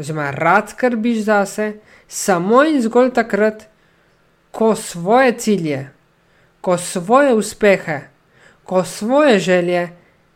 [0.00, 1.72] oziroma rad skrbiš zase,
[2.08, 3.66] samo in zgolj takrat,
[4.50, 5.90] ko svoje cilje,
[6.60, 8.00] ko svoje uspehe,
[8.64, 9.88] ko svoje želje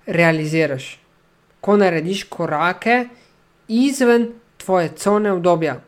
[0.07, 1.01] realiziraš,
[1.61, 3.09] ko narediš korake
[3.69, 5.81] izven tvoje cone obdobja.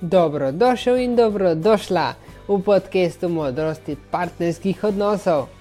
[0.00, 2.14] Dobrodošel in dobrodošla
[2.48, 5.55] v podkastu modrosti partnerskih odnosov.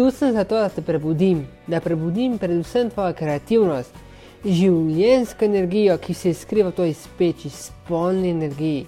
[0.00, 3.98] Tu sem zato, da te prebudim, da prebudim predvsem tvojo kreativnost,
[4.40, 8.86] življensko energijo, ki se skriva v toj speči, spolni energiji.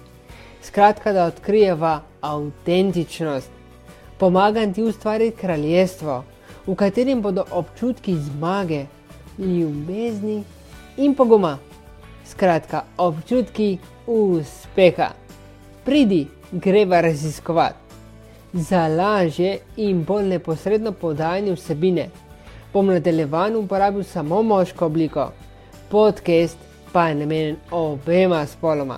[0.65, 3.51] Skratka, da odkrijeva avtentičnost.
[4.17, 6.17] Pomagam ti ustvariti kraljestvo,
[6.65, 8.87] v katerem bodo občutki zmage,
[9.37, 10.39] ljubezni
[10.97, 11.59] in poguma.
[12.25, 13.77] Skratka, občutki
[14.09, 15.13] uspeha.
[15.85, 17.82] Pridi, greva raziskovati.
[18.53, 22.09] Za lažje in bolj neposredno podajanje vsebine
[22.73, 25.31] bom nadaljevan uporabil samo moško obliko,
[25.89, 26.57] podcast
[26.91, 28.97] pa je namenjen obema spoloma.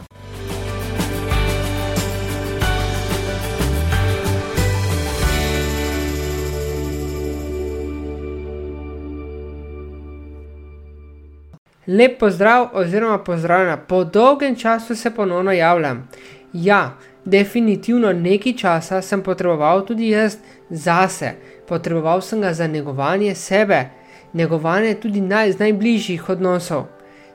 [11.87, 16.09] Lep pozdrav, oziroma pozdravljena, po dolgem času se ponovno javljam.
[16.53, 20.37] Ja, definitivno nekaj časa sem potreboval tudi jaz
[20.69, 21.33] zase,
[21.67, 23.89] potreboval sem ga za negovanje sebe,
[24.33, 26.85] negovanje tudi naj, z najbližjih odnosov.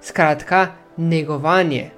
[0.03, 0.67] Skratka,
[0.97, 1.91] negovanje.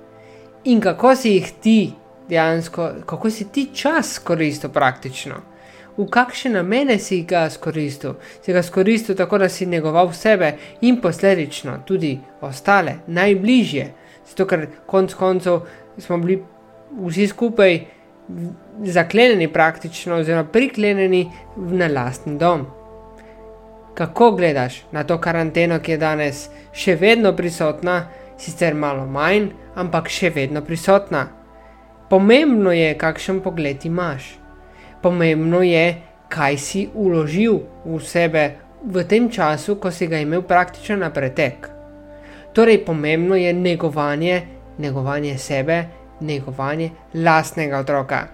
[0.64, 1.92] In kako si jih ti
[2.28, 5.52] dejansko, kako si ti čas koristil praktično?
[5.96, 8.16] v kakšne namene si ga izkoristil.
[8.42, 13.92] Si ga izkoristil tako, da si negoval sebe in posledično tudi ostale, najbližje.
[14.28, 15.60] Zato, ker konec koncev
[15.98, 16.40] smo bili
[17.00, 17.80] vsi skupaj
[18.84, 22.66] zaklenjeni praktično, oziroma priklenjeni na lastni dom.
[23.94, 28.06] Kako gledaš na to karanteno, ki je danes še vedno prisotna,
[28.38, 31.26] sicer malo manj, ampak še vedno prisotna?
[32.10, 34.42] Pomembno je, kakšen pogled imaš
[35.02, 35.96] pomembno je,
[36.28, 38.44] kaj si uložil v sebe
[38.82, 41.68] v tem času, ko si ga imel praktično na pretek.
[42.54, 44.42] Torej, pomembno je negovanje,
[44.78, 45.84] negovanje sebe,
[46.22, 48.26] negovanje lastnega otroka.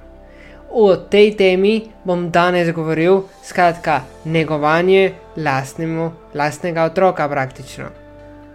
[0.70, 7.88] O tej temi bom danes govoril, skratka, negovanje lastnemu, lastnega otroka praktično.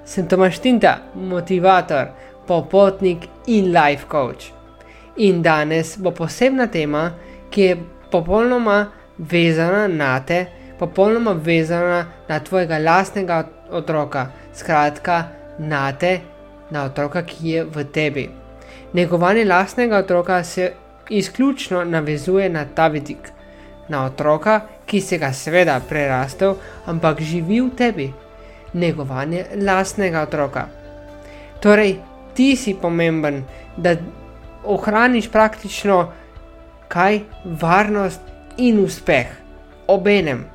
[0.06, 2.12] Sem Tomaš Tinta, motivator,
[2.48, 4.52] popotnik in life coach.
[5.18, 7.12] In danes bo posebna tema,
[7.50, 7.78] ki je
[8.12, 10.46] popolnoma vezana na te,
[10.80, 15.24] popolnoma vezana na tvojega lastnega otroka, skratka,
[15.60, 16.20] na te,
[16.70, 18.30] na otroka, ki je v tebi.
[18.94, 20.72] Negovanje lastnega otroka se
[21.10, 23.32] izključno navezuje na ta vidik,
[23.90, 26.56] na otroka, ki se ga seveda prerastel,
[26.86, 28.12] ampak živi v tebi.
[28.74, 30.68] Negovanje lastnega otroka.
[31.62, 31.98] Torej,
[32.34, 33.44] ti si pomemben,
[33.78, 33.96] da
[34.64, 36.12] ohraniš praktično
[36.88, 38.22] kaj varnost
[38.58, 39.28] in uspeh,
[39.88, 40.46] obenem.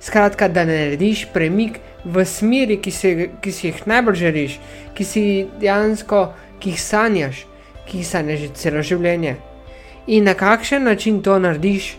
[0.00, 4.58] Skratka, da ne narediš premik v smeri, ki, se, ki si jih najbolj želiš,
[4.94, 5.24] ki si
[5.60, 6.26] dejansko,
[6.60, 7.44] ki jih sanjaš,
[7.86, 9.36] ki jih sanjaš že celo življenje.
[10.06, 11.96] In na kakšen način to narediš,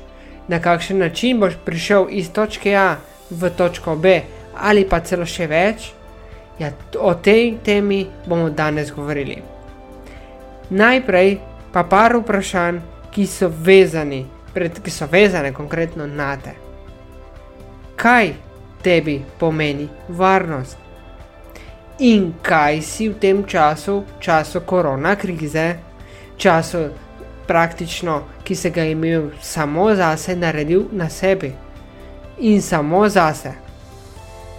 [0.48, 2.98] na kakšen način boš prišel iz točke A
[3.30, 4.22] v točko B,
[4.58, 5.92] ali pa celo še več,
[6.60, 9.42] ja, o tej temi bomo danes govorili.
[10.70, 11.38] Najprej
[11.74, 12.80] pa par vprašanj,
[13.12, 16.56] ki so vezani, pred, ki so vezane konkretno na te.
[17.96, 18.34] Kaj
[18.84, 20.85] tebi pomeni varnost?
[22.00, 25.76] In kaj si v tem času, času korona krize,
[26.38, 26.90] času
[27.48, 31.54] praktično, ki se ga je imel samo zase, naredil na sebi
[32.40, 33.54] in samo zase.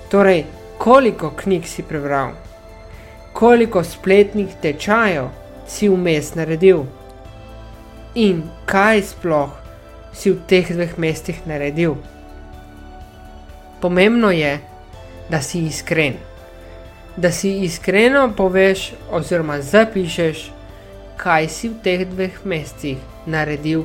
[0.08, 0.44] Torej,
[0.78, 2.30] koliko knjig si prebral,
[3.32, 5.28] koliko spletnih tečajev
[5.68, 6.86] si vmes naredil
[8.14, 9.53] in kaj sploh
[10.12, 11.98] si v teh dveh mestih naredil.
[13.80, 14.56] Pomembno je,
[15.28, 16.16] da si iskren.
[17.16, 20.51] Da si iskreno poveš, oziroma zapišeš,
[21.16, 23.84] kaj si v teh dveh mestih naredil,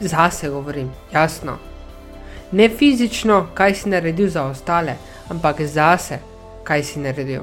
[0.00, 1.56] zase govorim, jasno.
[2.52, 4.96] Ne fizično, kaj si naredil za ostale,
[5.30, 6.18] ampak zase,
[6.64, 7.42] kaj si naredil.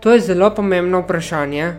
[0.00, 1.72] To je zelo pomembno vprašanje,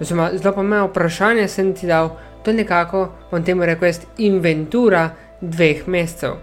[0.00, 2.10] oziroma zelo pomembno vprašanje sem ti dal,
[2.42, 5.10] to je nekako, bom temu rekel, inventura
[5.40, 6.36] dveh mesecev.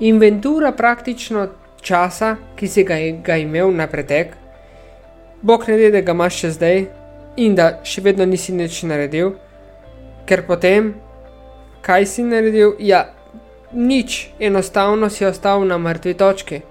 [0.00, 1.48] Inventura praktično
[1.82, 4.34] časa, ki si ga, ga imel na pretek,
[5.42, 6.86] bog ne ve, da ga imaš še zdaj
[7.36, 9.34] in da še vedno nisi nič naredil,
[10.26, 10.94] ker potem,
[11.86, 13.04] kaj si naredil, ja,
[13.72, 16.62] nič, enostavno si ostal na mrtvi točki.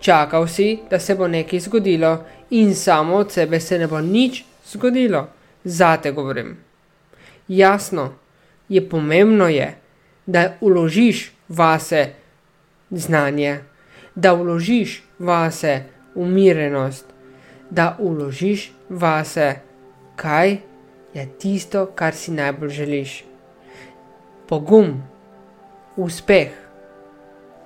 [0.00, 2.18] Čakal si, da se bo nekaj zgodilo,
[2.50, 5.26] in samo od sebe se ne bo nič zgodilo.
[5.64, 6.56] Zate govorim.
[7.48, 8.12] Jasno,
[8.68, 9.74] je pomembno je,
[10.26, 12.10] da uložiš vase
[12.90, 13.58] znanje,
[14.16, 15.82] da uložiš vase
[16.14, 17.04] umirenost,
[17.70, 19.54] da uložiš vase,
[20.16, 20.56] kaj
[21.14, 23.24] je tisto, kar si najbolj želiš.
[24.48, 25.02] Pogum,
[25.96, 26.48] uspeh,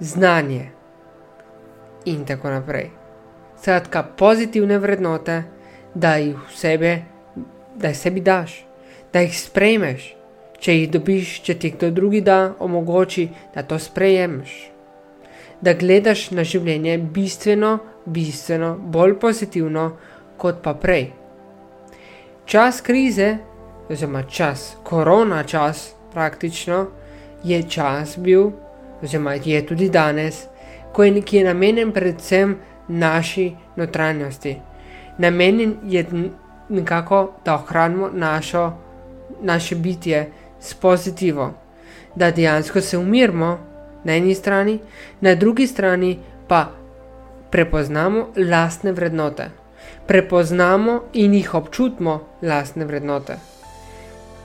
[0.01, 0.71] znanje
[2.05, 2.91] in tako naprej.
[3.61, 5.43] Skratka, pozitivne vrednote,
[5.95, 6.95] da jih v sebi,
[7.77, 8.65] da jih sebi daš,
[9.13, 10.15] da jih sprejmeš.
[10.61, 14.71] Če jih dobiš, če ti kdo drugi da, omogoči, da to sprejmeš.
[15.61, 19.91] Da gledaš na življenje bistveno, bistveno bolj pozitivno
[20.41, 21.11] kot pa prej.
[22.49, 23.37] Čas krize,
[23.91, 26.87] oziroma čas, korona čas, praktično
[27.45, 28.51] je čas bil,
[29.03, 30.47] oziroma je tudi danes,
[30.93, 32.57] ko je, ki je namenjen predvsem
[32.89, 34.57] naši notranjosti.
[35.19, 36.07] Namenjen je
[36.69, 38.73] nekako, da ohranimo našo,
[39.43, 40.31] naše bitje
[40.61, 41.53] s pozitivo,
[42.15, 43.59] da dejansko se umirimo
[44.05, 44.79] na eni strani,
[45.21, 46.19] na drugi strani
[46.49, 46.67] pa
[47.51, 49.51] prepoznamo lastne vrednote.
[50.07, 53.37] Prepoznamo in jih občutimo lastne vrednote.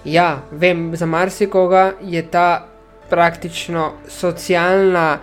[0.05, 2.67] Ja, vem, za marsikoga je ta
[3.09, 5.19] praktično socialna,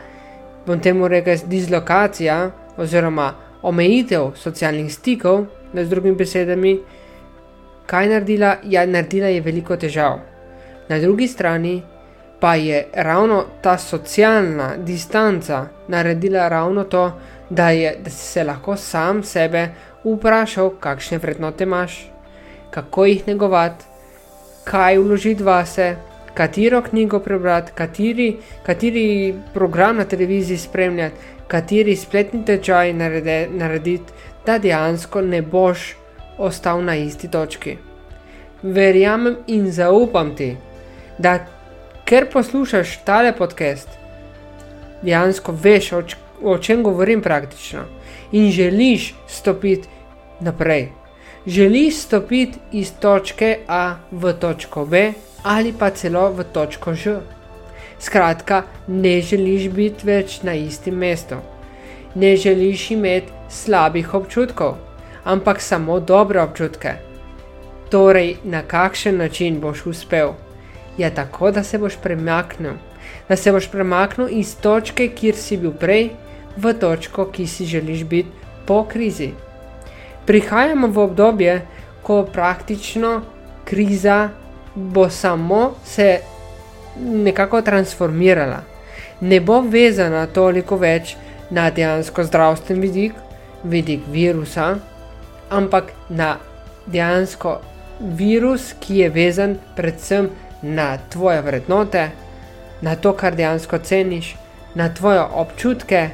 [0.67, 6.81] bom temu rekel, dislokacija oziroma omejitev socialnih stikov, da z drugimi besedami,
[7.87, 8.57] kaj naredila?
[8.65, 10.19] Ja, naredila je veliko težav.
[10.89, 11.83] Na drugi strani
[12.43, 18.77] pa je ravno ta socialna distanca naredila ravno to, da, je, da si se lahko
[18.77, 19.69] sam sebe
[20.05, 22.11] vprašal, kakšne vrednote imaš,
[22.71, 23.85] kako jih negovati,
[24.65, 25.97] kaj vložiti vase,
[26.35, 28.37] katero knjigo prebrati, kateri,
[28.67, 31.17] kateri program na televiziji spremljati,
[31.47, 32.93] kateri spletni tečaj
[33.51, 34.13] narediti,
[34.47, 35.95] da dejansko ne boš
[36.39, 37.77] ostal na isti točki.
[38.63, 40.57] Verjamem in zaupam ti,
[41.19, 41.39] da
[42.13, 43.89] ker poslušaš tale podcast,
[45.03, 46.01] dejansko veš, o,
[46.43, 47.87] o čem govorim praktično
[48.33, 49.89] in želiš stopiti
[50.41, 50.89] naprej.
[51.47, 55.13] Želiš stopiti iz točke A v točko B
[55.43, 57.17] ali pa celo v točko Ž.
[57.99, 61.41] Skratka, ne želiš biti več na istem mestu.
[62.15, 64.77] Ne želiš imeti slabih občutkov,
[65.25, 66.95] ampak samo dobre občutke.
[67.91, 70.37] Torej, na kakšen način boš uspel?
[70.99, 72.75] Je tako, da se boš premaknil,
[73.29, 76.11] da se boš premaknil iz točke, kjer si bil prej,
[76.57, 78.29] v točko, ki si želiš biti
[78.67, 79.31] po krizi.
[80.27, 81.63] Prihajamo v obdobje,
[82.03, 83.23] ko praktično
[83.65, 84.29] kriza
[84.75, 86.21] bo samo se
[87.01, 88.61] nekako transformirala.
[89.21, 91.17] Ne bo vezana toliko več
[91.51, 93.13] na dejansko zdravstven vidik,
[93.65, 94.77] vidik virusa,
[95.51, 96.37] ampak na
[96.87, 97.61] dejansko
[98.01, 100.31] virus, ki je vezan predvsem
[100.63, 102.11] na tvoje vrednote,
[102.81, 104.37] na to, kar dejansko ceniš,
[104.75, 106.09] na tvoje občutke.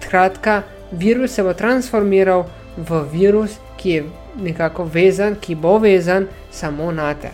[0.00, 0.62] Skratka,
[0.92, 2.44] virus se bo transformiral
[2.76, 4.04] v virus, ki je
[4.36, 7.30] nekako vezan, ki bo vezan samo na te.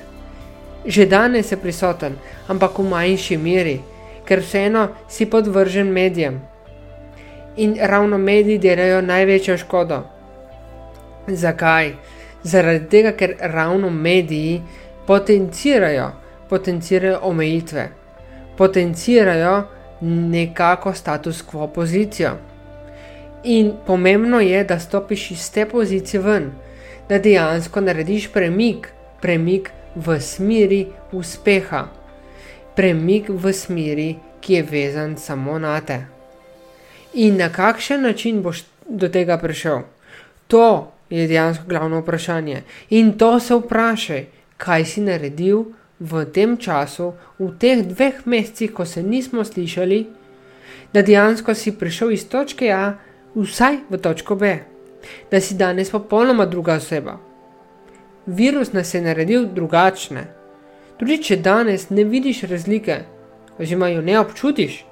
[0.86, 2.16] Že danes je prisoten,
[2.48, 3.80] ampak v manjši meri,
[4.24, 6.40] ker vseeno si podvržen medijem.
[7.56, 10.02] In ravno mediji delajo največjo škodo.
[11.26, 11.92] Zakaj?
[12.42, 14.62] Zaradi tega, ker ravno mediji
[15.06, 16.10] potencirajo,
[16.50, 17.88] potencirajo omejitve,
[18.58, 19.62] potencirajo
[20.00, 22.30] nekako status quo pozicijo.
[23.44, 26.50] In pomembno je, da stopiš iz te pozicije ven,
[27.08, 28.88] da dejansko narediš premik,
[29.20, 31.86] premik v smeri uspeha,
[32.76, 36.04] premik v smeri, ki je vezan samo na te.
[37.14, 39.82] In na kakšen način boš do tega prišel?
[40.46, 42.62] To je dejansko glavno vprašanje.
[42.90, 44.24] In to se vprašaj,
[44.56, 45.64] kaj si naredil
[46.00, 50.06] v tem času, v teh dveh mesecih, ko se nismo slišali,
[50.92, 52.94] da dejansko si prišel iz točke A,
[53.34, 54.58] vsaj v točko B,
[55.30, 57.20] da si danes popolnoma druga oseba
[58.26, 60.24] virus nas je naredil drugačne.
[60.98, 62.98] Tudi če danes ne vidiš razlike,
[63.58, 64.84] oziroma jo ne občutiš,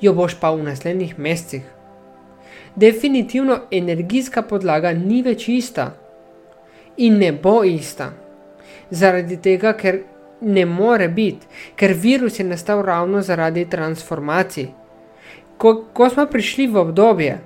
[0.00, 1.62] jo boš pa v naslednjih mesecih.
[2.76, 5.90] Definitivno energijska podlaga ni več ista
[6.96, 8.12] in ne bo ista.
[8.90, 10.00] Zaradi tega, ker
[10.40, 14.68] ne more biti, ker virus je nastal ravno zaradi transformacij.
[15.58, 17.38] Ko, ko smo prišli v obdobje,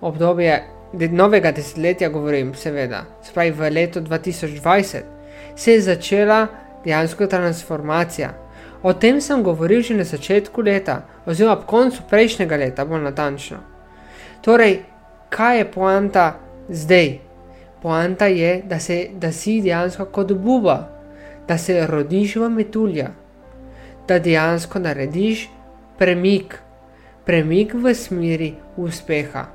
[0.00, 5.02] obdobje novega desetletja, govorim, seveda, spravi v letu 2020,
[5.56, 6.46] se je začela
[6.84, 8.34] dejansko transformacija.
[8.82, 13.58] O tem sem govoril že na začetku leta, oziroma ob koncu prejšnjega leta, bolj natančno.
[14.42, 14.82] Torej,
[15.30, 16.26] kaj je poanta
[16.68, 17.18] zdaj?
[17.82, 20.95] Poanta je, da, se, da si dejansko kot buba,
[21.48, 23.10] da se rodiš v metulja,
[24.08, 25.48] da dejansko narediš
[25.98, 26.58] premik,
[27.24, 29.46] premik v smeri uspeha.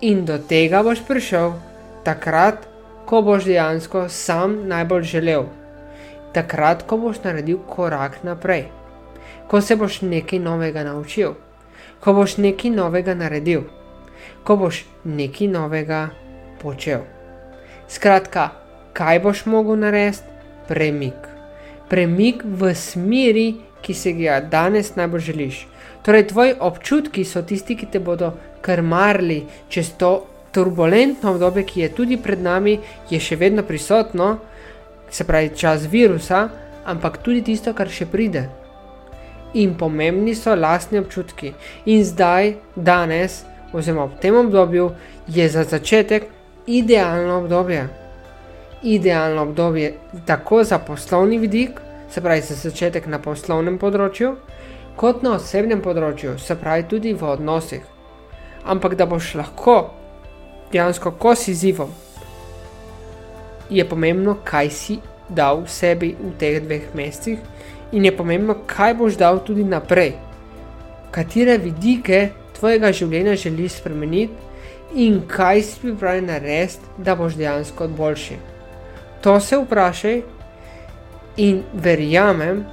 [0.00, 1.52] In do tega boš prišel
[2.04, 2.68] takrat,
[3.06, 5.48] ko boš dejansko sam najbolj želel.
[6.32, 8.68] Takrat, ko boš naredil korak naprej,
[9.48, 11.34] ko se boš nekaj novega naučil,
[12.00, 13.64] ko boš nekaj novega naredil,
[14.44, 16.08] ko boš nekaj novega
[16.62, 17.00] počel.
[17.88, 18.50] Skratka,
[18.92, 20.27] kaj boš mogel narediti?
[20.68, 21.28] Premik.
[21.88, 23.48] Premik v smeri,
[23.82, 25.66] ki se ga danes najbolj želiš.
[26.02, 31.88] Torej, tvoji občutki so tisti, ki te bodo krmarili čez to turbulentno obdobje, ki je
[31.94, 32.78] tudi pred nami,
[33.10, 34.38] je še vedno prisotno,
[35.10, 36.48] se pravi čas virusa,
[36.84, 38.48] ampak tudi tisto, kar še pride.
[39.54, 41.52] In pomembni so lastni občutki.
[41.86, 44.90] In zdaj, danes, oziroma v tem obdobju,
[45.28, 46.28] je za začetek
[46.66, 47.88] idealno obdobje.
[48.82, 49.94] Idealno obdobje
[50.26, 51.80] tako za poslovni vidik,
[52.10, 54.36] se pravi za začetek na poslovnem področju,
[54.96, 57.82] kot na osebnem področju, se pravi tudi v odnosih.
[58.64, 59.78] Ampak da boš lahko
[60.72, 61.90] dejansko kos izzivom,
[63.70, 67.38] je pomembno, kaj si dal sebi v teh dveh mesecih,
[67.92, 70.14] in je pomembno, kaj boš dal tudi naprej,
[71.10, 74.46] katere vidike tvojega življenja želiš spremeniti
[74.94, 78.38] in kaj si pripravljen narediti, da boš dejansko boljši.
[79.20, 80.22] To se vprašaj
[81.36, 82.64] in verjamem,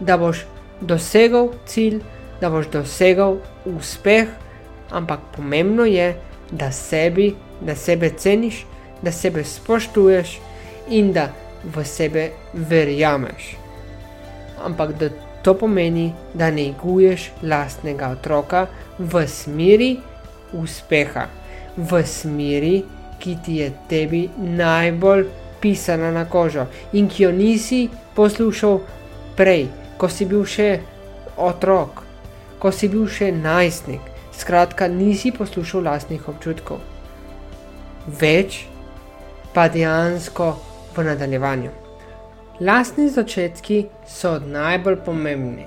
[0.00, 0.44] da boš
[0.80, 2.00] dosegel cilj,
[2.40, 4.28] da boš dosegel uspeh,
[4.90, 6.14] ampak pomembno je,
[6.50, 8.64] da, sebi, da sebe ceniš,
[9.02, 10.38] da sebe spoštuješ
[10.88, 11.28] in da
[11.64, 13.56] v sebe verjameš.
[14.64, 15.10] Ampak da
[15.42, 18.66] to pomeni, da neguješ lastnega otroka
[18.98, 19.96] v smeri
[20.52, 21.26] uspeha,
[21.76, 22.82] v smeri,
[23.18, 25.26] ki ti je tebi najbolj
[25.60, 28.80] pisana na kožo in ki jo nisi poslušal
[29.36, 30.78] prej, ko si bil še
[31.36, 32.04] otrok,
[32.58, 36.78] ko si bil še najstnik, Skratka, nisi poslušal lastnih občutkov,
[38.20, 38.68] več
[39.50, 40.46] pa dejansko
[40.94, 41.72] v nadaljevanju.
[42.62, 45.66] Lastni začetki so najbolj pomembni.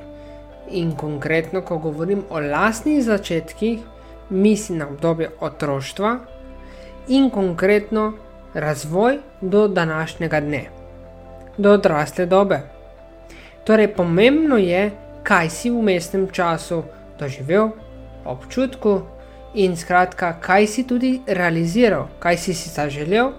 [0.72, 3.84] In konkretno, ko govorim o lastnih začetkih,
[4.30, 6.16] mislim na obdobje otroštva
[7.08, 8.14] in konkretno
[8.54, 10.66] razvoj do današnjega dne,
[11.58, 12.60] do odrasle dobe.
[13.64, 14.92] Torej, pomembno je,
[15.24, 16.84] kaj si v mestnem času
[17.20, 17.70] doživel,
[18.26, 19.02] občutku
[19.54, 23.32] in skratka, kaj si tudi realiziral, kaj si si zaželel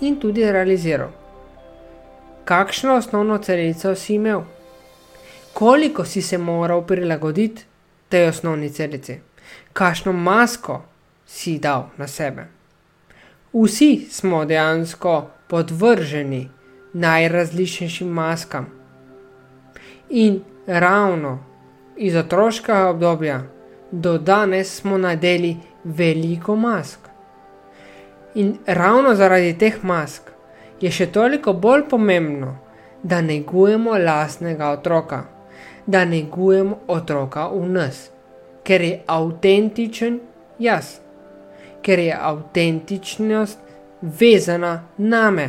[0.00, 1.08] in tudi realiziral.
[2.44, 4.42] Kakšno osnovno celico si imel,
[5.52, 7.64] koliko si se moral prilagoditi
[8.08, 9.20] tej osnovni celici,
[9.72, 10.82] kakšno masko
[11.26, 12.61] si dal na sebe.
[13.52, 16.48] Vsi smo dejansko podvrženi
[16.92, 18.66] najrazličnejšim maskam.
[20.10, 21.38] In ravno
[21.96, 23.42] iz otroškega obdobja
[23.90, 26.98] do danes smo nadeli veliko mask.
[28.34, 30.22] In ravno zaradi teh mask
[30.80, 32.56] je še toliko bolj pomembno,
[33.02, 35.24] da negujemo lastnega otroka,
[35.86, 38.10] da negujemo otroka v nas,
[38.64, 40.20] ker je avtentičen
[40.58, 41.01] jaz,
[41.82, 43.58] ker je avtentičnost
[44.02, 45.48] vezana name.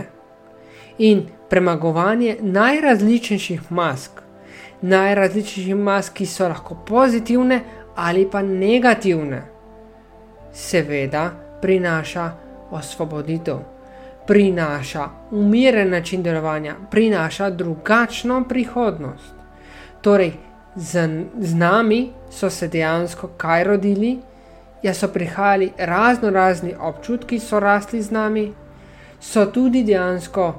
[0.97, 4.21] In premagovanje najrazličnejših mask,
[4.81, 7.61] najrazličnejših mask, ki so lahko pozitivne
[7.95, 9.43] ali pa negativne,
[10.53, 12.31] seveda prinaša
[12.71, 13.57] osvoboditev,
[14.27, 19.33] prinaša umiren način delovanja, prinaša drugačno prihodnost.
[20.01, 20.33] Torej,
[20.75, 21.09] z,
[21.39, 24.19] z nami so se dejansko kaj rodili,
[24.83, 28.53] ja so prihajali razno razni občutki, so rasli z nami,
[29.19, 30.53] so tudi dejansko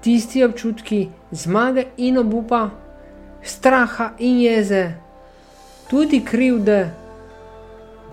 [0.00, 2.70] tisti občutki zmage in obupa,
[3.42, 4.92] straha in jeze
[5.90, 6.90] tudi krivde,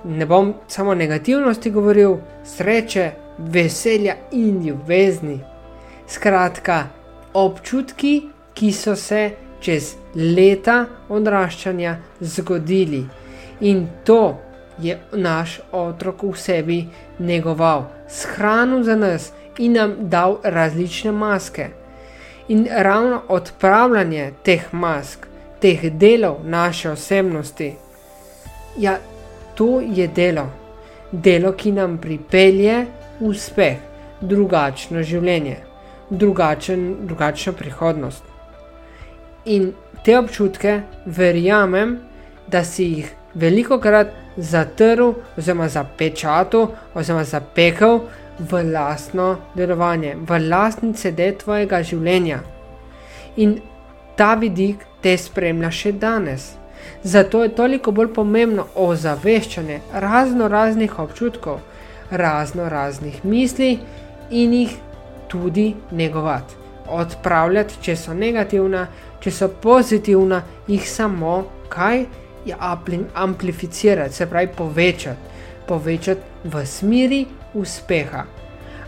[0.03, 5.39] ne bom samo negativnosti govoril, sreče, veselja in ljubezni.
[6.07, 6.83] Skratka,
[7.33, 8.21] občutki,
[8.53, 13.05] ki so se čez leta odraščanja zgodili
[13.61, 14.50] in to
[14.81, 16.79] je naš otrok v sebi
[17.19, 21.67] negoval, shranil za nas in nam dal različne maske.
[22.47, 27.75] In ravno odpravljanje teh mask teh delov naše osebnosti.
[28.77, 28.97] Ja,
[29.55, 30.49] to je delo,
[31.11, 32.85] delo, ki nam pripelje
[33.19, 33.77] uspeh,
[34.21, 35.57] drugačno življenje,
[36.09, 38.23] drugačen, drugačno prihodnost.
[39.45, 39.71] In
[40.05, 41.99] te občutke, verjamem,
[42.47, 47.99] da si jih veliko krat zatrl, oziroma zapečatil, oziroma zapekel
[48.39, 52.39] v lastno delovanje, v lastni CD tvojega življenja.
[53.37, 53.59] In
[54.17, 56.53] ta vidik te spremlja še danes.
[57.03, 61.59] Zato je toliko bolj pomembno ozaveščanje razno raznih občutkov,
[62.11, 63.79] razno raznih misli
[64.29, 64.73] in jih
[65.27, 66.55] tudi negovati.
[66.91, 68.87] Odpravljati, če so negativna,
[69.21, 72.05] če so pozitivna, jih samo kaj
[72.45, 72.55] je
[73.13, 75.19] amplificirati, se pravi povečati,
[75.67, 78.23] povečati v smeri uspeha.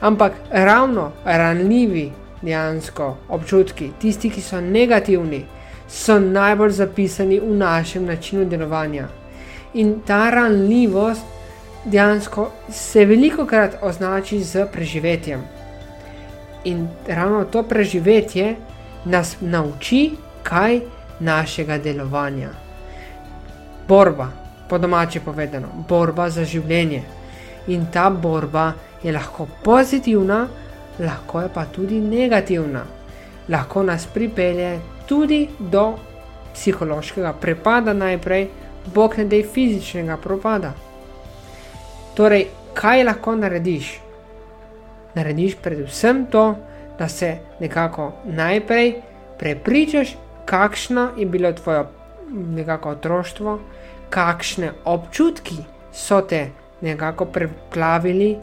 [0.01, 5.45] Ampak ravno ranljivi dejansko občutki, tisti, ki so negativni,
[5.87, 9.07] so najbolj zapisani v našem načinu delovanja.
[9.73, 11.25] In ta ranljivost
[11.85, 15.41] dejansko se veliko krat označi z preživetjem.
[16.63, 18.55] In ravno to preživetje
[19.05, 20.11] nas nauči,
[20.43, 20.79] kaj
[21.19, 22.62] našega delovanja.
[23.87, 24.27] Borba,
[24.69, 27.03] po domače povedano, borba za življenje.
[27.67, 28.73] In ta borba
[29.03, 30.47] je lahko pozitivna,
[30.99, 32.83] lahko je pa tudi negativna.
[33.49, 35.93] Lahko nas pripelje tudi do
[36.53, 38.47] psihološkega prepada, najprej,
[38.93, 40.73] bog ne dej fizičnega propada.
[42.15, 43.99] Torej, kaj lahko narediš?
[45.15, 46.55] Narediš predvsem to,
[46.99, 48.95] da se nekako najprej
[49.39, 51.83] prepričaš, kakšno je bilo tvoje
[52.31, 53.59] nekako otroštvo,
[54.09, 55.55] kakšne občutki
[55.93, 56.49] so te
[56.81, 58.37] nekako preplavili,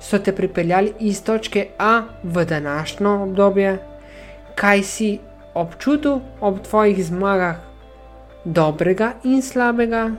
[0.00, 3.78] so te pripeljali iz točke A v današnjo obdobje,
[4.54, 5.18] kaj si
[5.54, 7.56] občutil ob tvojih zmagah,
[8.44, 10.10] dobrega in slabega,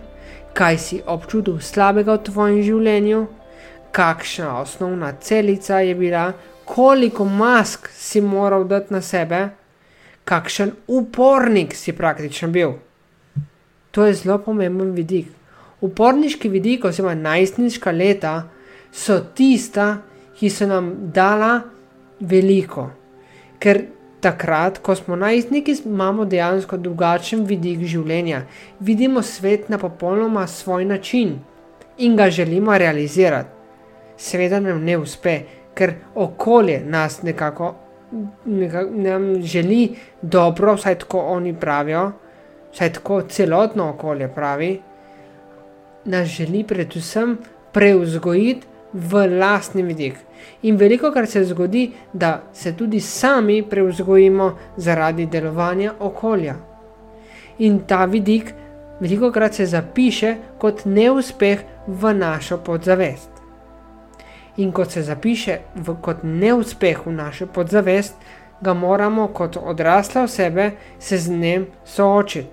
[0.53, 3.27] kaj si občutil slabega v tvojem življenju,
[3.91, 6.33] kakšna osnovna celica je bila,
[6.65, 9.49] koliko mask si moral dati na sebe,
[10.25, 12.73] kakšen upornik si praktično bil.
[13.97, 15.31] To je zelo pomemben vidik.
[15.81, 18.33] Uporniški vidik, oziroma najstniška leta,
[18.93, 20.03] so tista,
[20.37, 21.63] ki so nam dala
[22.19, 22.83] veliko.
[23.57, 23.79] Ker
[24.21, 28.43] takrat, ko smo najstniki, imamo dejansko drugačen vidik življenja.
[28.79, 31.33] Vidimo svet na popolnoma svoj način
[31.97, 33.49] in ga želimo realizirati.
[34.17, 35.39] Seveda nam ne uspe,
[35.73, 37.73] ker okolje nas nekako,
[38.45, 42.11] nekako nam želi dobro, vsaj tako oni pravijo,
[42.71, 44.81] vsaj tako celotno okolje pravi,
[46.05, 47.37] nas želi predvsem
[47.71, 50.15] preuzgojiti v lastni vidik.
[50.61, 56.55] In veliko krat se zgodi, da se tudi sami prevzgojimo zaradi delovanja okolja.
[57.59, 58.53] In ta vidik
[58.99, 63.29] veliko krat se zapiše kot neuspeh v našo podzavest.
[64.57, 68.15] In ko se zapiše v, kot neuspeh v našo podzavest,
[68.61, 72.49] ga moramo kot odrasla osebe se z njim soočiti.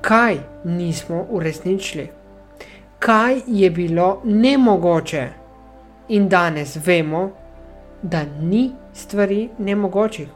[0.00, 2.08] Kaj nismo uresničili?
[2.98, 5.28] Kaj je bilo nemogoče?
[6.08, 7.30] In danes vemo,
[8.02, 10.28] da ni stvari nemogočih.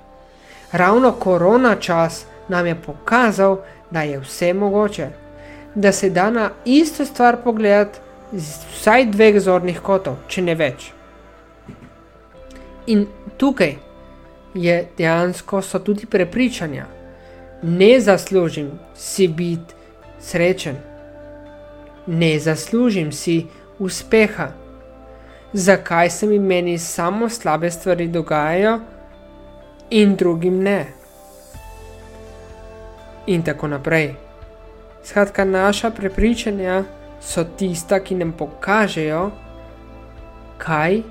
[0.72, 3.56] Ravno korona čas nam je pokazal,
[3.90, 5.08] da je vse mogoče,
[5.74, 7.98] da se da na isto stvar pogledati
[8.32, 10.92] z vsaj dveh zornih kotov, če ne več.
[12.86, 13.76] In tukaj
[14.58, 16.86] je dejansko tudi prepričanja.
[17.62, 19.74] Ne zaslužim si biti
[20.20, 20.76] srečen,
[22.06, 23.46] ne zaslužim si
[23.78, 24.48] uspeha
[25.52, 28.80] zakaj se mi meni samo slabe stvari dogajajo
[29.90, 30.86] in drugim ne.
[33.26, 34.14] In tako naprej.
[35.04, 36.84] Skratka, naša prepričanja
[37.20, 39.30] so tista, ki nam pokažejo,
[40.58, 41.02] kaj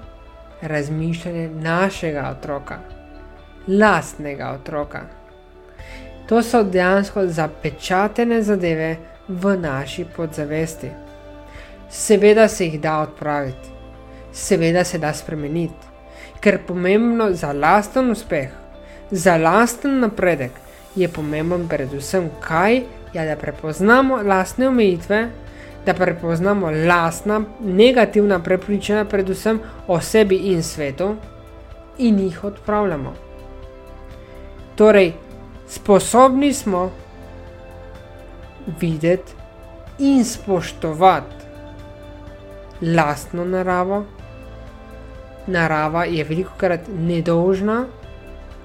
[0.61, 2.79] razmišljanje našega otroka,
[3.67, 5.01] lastnega otroka.
[6.27, 10.89] To so dejansko zapečatene zadeve v naši podzavesti.
[11.89, 13.77] Seveda se jih da odpraviti
[14.37, 15.87] seveda se da spremeniti,
[16.39, 18.49] ker pomembno za lasten uspeh,
[19.11, 20.51] za lasten napredek
[20.95, 22.81] je pomemben predvsem kaj,
[23.13, 25.27] ja, da prepoznamo lastne omejitve,
[25.85, 31.15] da prepoznamo lastna negativna prepričanja, predvsem o sebi in svetu,
[31.97, 33.26] in jih odpravljamo.
[34.77, 35.13] Torej,
[35.67, 36.91] sposobni smo
[38.79, 39.33] videti
[39.99, 41.35] in spoštovati
[42.81, 44.03] lastno naravo,
[45.47, 47.85] narava je veliko krat nedožna,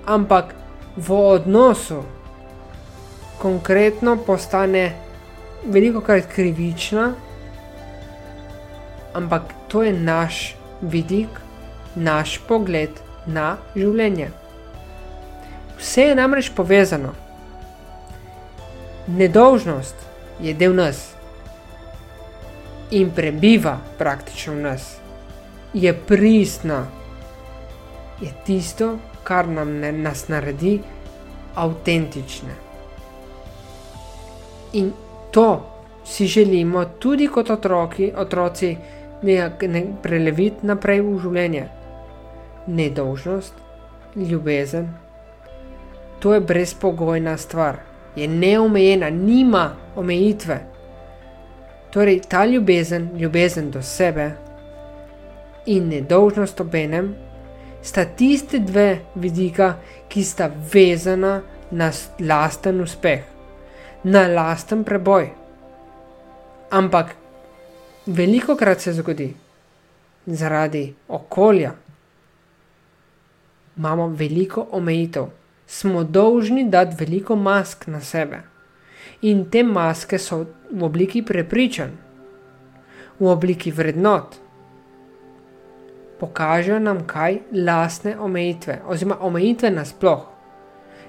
[0.06, 0.54] ampak
[0.96, 2.02] v odnosu
[3.38, 4.92] konkretno postane
[5.64, 7.14] veliko krat krivična,
[9.14, 11.40] ampak to je naš vidik,
[11.94, 14.41] naš pogled na življenje.
[15.82, 17.10] Vse je namreč povezano.
[19.06, 19.96] Nedolžnost
[20.40, 21.08] je del nas
[22.90, 24.84] in prebiva praktično v nas,
[25.74, 26.84] je pristna,
[28.20, 30.78] je tisto, kar nam ne, nas naredi
[31.54, 32.54] avtentične.
[34.72, 34.92] In
[35.30, 35.66] to
[36.04, 38.76] si želimo tudi kot otroki, otroci
[39.22, 41.68] ne, ne preleviti naprej v življenje.
[42.66, 43.54] Nedolžnost,
[44.16, 44.92] ljubezen,
[46.22, 47.76] to je brezpogojna stvar,
[48.16, 50.60] je neomejena, nima omejitve.
[51.90, 54.30] Torej, ta ljubezen, ljubezen do sebe
[55.66, 57.14] in nedolžnost obenem,
[57.82, 59.74] sta tiste dve vidika,
[60.08, 63.26] ki sta vezana na lasten uspeh,
[64.04, 65.28] na lasten preboj.
[66.70, 67.16] Ampak
[68.06, 69.32] veliko krat se zgodi
[70.26, 71.74] zaradi okolja,
[73.76, 75.41] imamo veliko omejitev,
[75.72, 78.42] smo dolžni dati veliko mask na sebe.
[79.22, 81.94] In te maske so v obliki prepričanj,
[83.20, 84.36] v obliki vrednot.
[86.20, 90.26] Pokažejo nam kaj lastne omejitve, oziroma omejitve nasploh.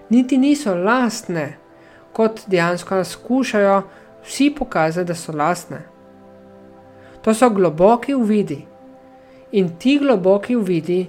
[0.10, 1.58] Niti niso lastne,
[2.14, 3.82] kot dejansko nas skušajo
[4.24, 5.82] vsi pokazati, da so lastne.
[7.22, 8.62] To so globoki uvidi.
[9.52, 11.02] In ti globoki uvidi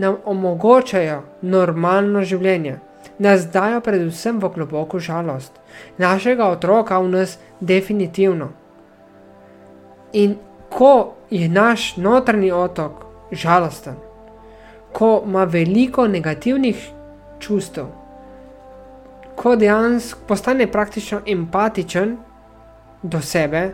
[0.00, 2.78] nam omogočajo normalno življenje,
[3.20, 5.52] nas dajo predvsem v globoko žalost,
[6.00, 8.50] našega otroka v nas definitivno.
[10.12, 10.38] In
[10.72, 13.98] ko je naš notranji otok žalosten,
[14.92, 16.88] ko ima veliko negativnih
[17.38, 17.92] čustev,
[19.36, 22.16] ko dejansko postane praktično empatičen
[23.02, 23.70] do sebe,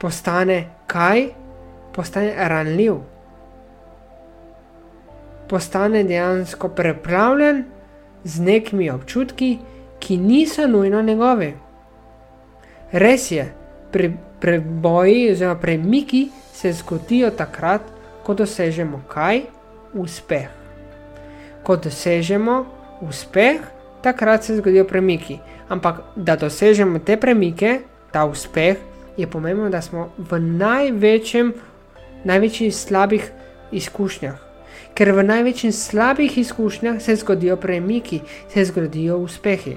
[0.00, 1.28] postane kaj?
[1.98, 3.00] Postane ranljiv
[5.48, 7.64] postane dejansko prepravljen
[8.24, 9.58] z nekimi občutki,
[9.98, 11.54] ki niso nujno njegovi.
[12.92, 13.52] Res je,
[13.92, 17.82] pre, preboji oziroma premiki se zgodijo takrat,
[18.22, 19.42] ko dosežemo kaj?
[19.94, 20.48] Uspeh.
[21.62, 22.64] Ko dosežemo
[23.00, 23.60] uspeh,
[24.02, 25.38] takrat se zgodijo premiki.
[25.68, 27.80] Ampak da dosežemo te premike,
[28.12, 28.76] ta uspeh,
[29.16, 31.54] je pomembno, da smo v največjem,
[32.24, 33.32] največjih slabih
[33.72, 34.47] izkušnjah
[34.94, 39.76] ker v največjih slabih izkušnjah se zgodijo premiki, se zgodijo uspehi.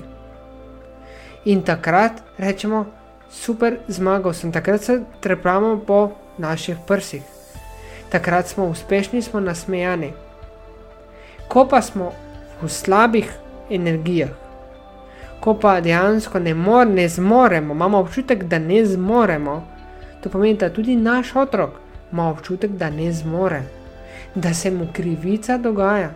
[1.45, 2.85] In takrat rečemo,
[3.29, 7.21] super, zmagal sem, takrat se trepamo po naših prsih,
[8.09, 10.13] takrat smo uspešni, smo nasmejani.
[11.47, 12.11] Ko pa smo
[12.61, 13.33] v slabih
[13.69, 14.29] energijah,
[15.39, 19.63] ko pa dejansko ne, mor, ne zmoremo, imamo občutek, da ne zmoremo,
[20.21, 21.69] to pomeni, da tudi naš otrok
[22.11, 23.80] ima občutek, da ne zmore
[24.35, 26.11] da se mu krivica dogaja.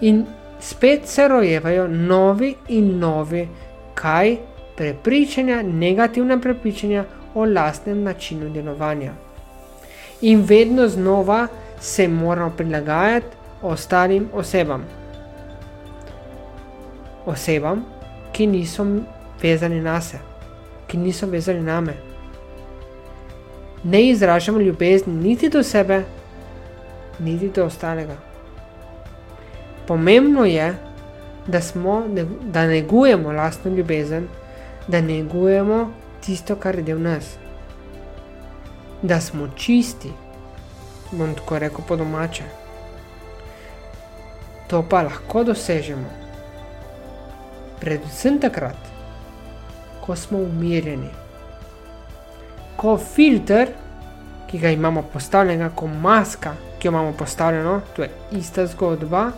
[0.00, 0.26] In
[0.60, 3.48] spet se rojevajo novi in novi,
[3.94, 4.36] kaj
[4.76, 9.12] prepričanja, negativna prepričanja o lastnem načinu delovanja.
[10.20, 11.46] In vedno znova
[11.80, 13.26] se moramo prilagajati
[13.62, 14.84] ostalim osebam.
[17.26, 17.84] Osebam,
[18.32, 18.86] ki niso
[19.42, 20.22] vezani na sebe,
[20.86, 21.94] ki niso vezani na me.
[23.84, 26.02] Ne izražamo ljubezni niti do sebe,
[27.18, 28.16] niti do ostalega.
[29.86, 30.74] Pomembno je,
[31.46, 32.04] da, smo,
[32.42, 34.28] da negujemo lastno ljubezen,
[34.88, 37.36] da negujemo tisto, kar je del nas.
[39.02, 40.12] Da smo čisti,
[41.12, 42.44] bom tako rekel po domače.
[44.68, 46.08] To pa lahko dosežemo.
[47.80, 48.76] Predvsem takrat,
[50.06, 51.08] ko smo umirjeni.
[52.76, 53.68] Ko filter,
[54.50, 59.30] ki ga imamo postavljenega kot maska, ki jo imamo postavljeno, to je ista zgodba,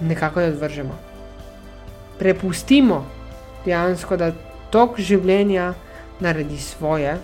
[0.00, 0.98] nekako jo odvržemo.
[2.18, 3.04] Prepustimo
[3.64, 4.32] dejansko, da
[4.70, 5.72] tok življenja
[6.20, 7.16] naredi svoje,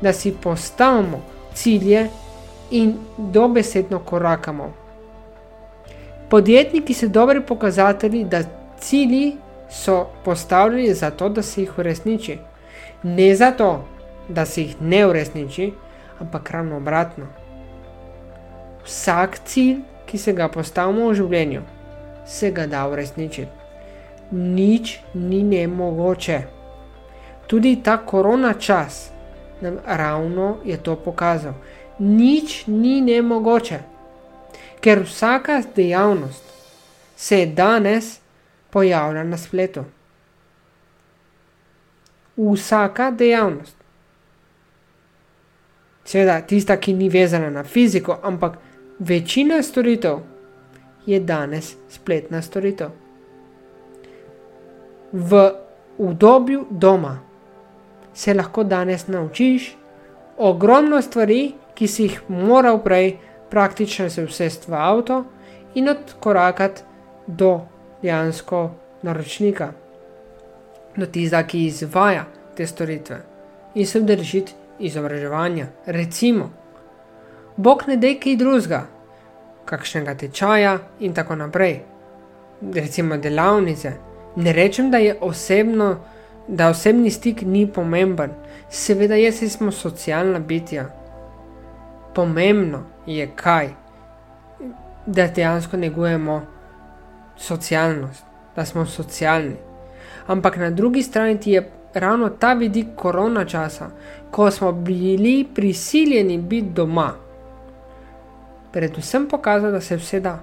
[0.00, 1.22] da si postavimo
[1.54, 2.08] cilje
[2.70, 4.72] in dobesedno korakamo.
[6.30, 8.42] Podjetniki so dobri pokazatelji, da
[8.78, 9.36] cilji
[9.70, 12.38] so postavljeni zato, da se jih uresniči.
[13.02, 13.84] Ne zato,
[14.28, 15.72] da se jih ne uresniči,
[16.20, 17.26] ampak ravno obratno.
[18.84, 21.62] Vsak cilj, ki se ga postavimo v življenju,
[22.26, 23.50] se ga da uresničiti.
[24.30, 26.42] Nič ni nemogoče.
[27.46, 29.10] Tudi ta korona čas
[29.60, 31.54] nam ravno je to pokazal.
[31.98, 33.80] Nič ni nemogoče,
[34.80, 36.44] ker vsaka dejavnost
[37.16, 38.20] se danes
[38.70, 39.84] pojavlja na spletu.
[42.36, 43.79] Vsaka dejavnost.
[46.10, 48.56] Seveda, tista, ki ni vezana na fiziko, ampak
[48.98, 50.18] večina storitev
[51.06, 52.88] je danes spletna storitev.
[55.12, 55.42] V
[55.98, 57.18] udobju doma
[58.14, 59.76] se lahko danes naučiš
[60.36, 63.16] ogromno stvari, ki si jih moral prej
[63.50, 65.24] praktično se usesti v avto
[65.74, 66.82] in odkorakati
[67.26, 67.60] do
[68.02, 68.70] dejansko
[69.02, 69.72] naročnika,
[70.96, 73.20] do tistega, ki izvaja te storitve
[73.74, 75.66] in se držiti izobraževanja.
[75.86, 76.50] Recimo,
[77.56, 78.80] Bog ne dej kaj drugega,
[79.64, 81.80] kakšnega tečaja in tako naprej.
[82.74, 83.92] Recimo delavnice.
[84.36, 85.96] Ne rečem, da je osebno,
[86.48, 88.30] da osebni stik ni pomemben,
[88.70, 90.86] seveda je, saj smo socialna bitja.
[92.14, 93.68] Pomembno je kaj,
[95.06, 96.42] da dejansko negujemo
[97.36, 98.24] socialnost,
[98.56, 99.56] da smo socialni.
[100.26, 103.90] Ampak na drugi strani ti je ravno ta vidik korona časa,
[104.30, 107.14] ko smo bili prisiljeni biti doma,
[108.72, 110.38] predvsem pokazal, da se vse da,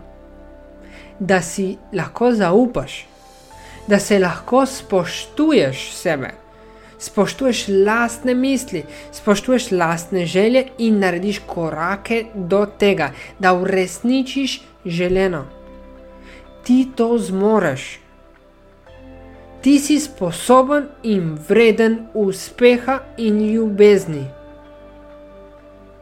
[1.19, 3.05] da si lahko zaupaš,
[3.87, 6.33] da se lahko spoštuješ sebe,
[6.99, 15.45] spoštuješ lastne misli, spoštuješ lastne želje in narediš korake do tega, da uresničiš želeno.
[16.63, 17.99] Ti to zmoreš
[19.67, 24.27] ti si sposoben in vreden uspeha in ljubezni.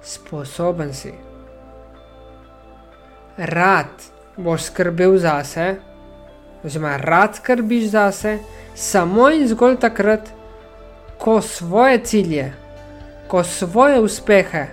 [0.02, 1.14] Sposoben si.
[3.38, 4.06] Rad
[4.38, 5.76] boš skrbel zase,
[6.64, 8.38] oziroma rad skrbiš zase,
[8.76, 10.30] samo in zgolj takrat,
[11.18, 12.54] ko svoje cilje,
[13.28, 14.68] ko svoje uspehe,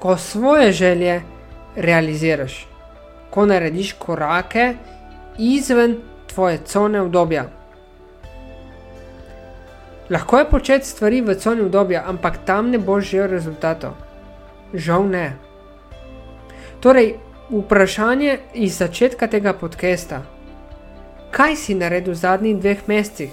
[0.00, 1.22] ko svoje želje
[1.76, 2.66] realiziraš,
[3.30, 4.74] ko narediš korake
[5.38, 7.61] izven tvoje cone obdobja.
[10.12, 13.92] Lahko je početi stvari v coni obdobja, ampak tam ne boš želel rezultatov.
[14.74, 15.36] Žal ne.
[16.80, 17.14] Torej,
[17.48, 20.20] vprašanje iz začetka tega podcasta.
[21.32, 23.30] Kaj si naredil v zadnjih dveh mesecih?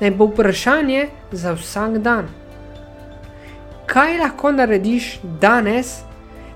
[0.00, 2.30] Naj bo vprašanje za vsak dan.
[3.86, 5.98] Kaj lahko narediš danes,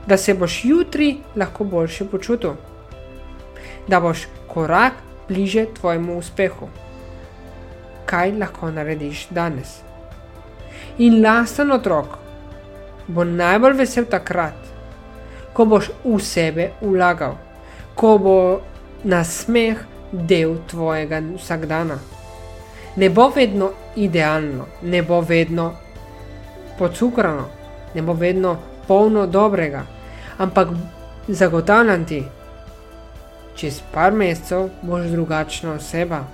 [0.07, 2.57] da se boš jutri lahko boljše počutil?
[3.89, 4.97] Da boš korak
[5.29, 6.73] bliže tvojemu uspehu
[8.13, 9.81] kaj lahko narediš danes.
[10.99, 12.19] In lasten otrok
[13.09, 14.59] bo najbolj vesel takrat,
[15.57, 17.39] ko boš v sebe ulagal,
[17.97, 18.37] ko bo
[19.05, 19.81] na smeh
[20.13, 21.97] del tvojega vsakdana.
[22.97, 25.73] Ne bo vedno idealno, ne bo vedno
[26.79, 27.49] pocukrano,
[27.95, 29.87] ne bo vedno polno dobrega,
[30.39, 30.69] ampak
[31.29, 32.21] zagotavljam ti,
[33.57, 36.25] čez par mesecev boš drugačna oseba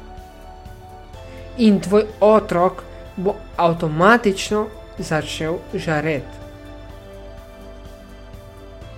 [1.58, 2.82] in tvoj otrok
[3.16, 4.66] bo avtomatično
[4.98, 6.38] začel žareti.